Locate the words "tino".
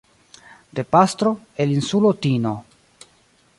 2.15-2.65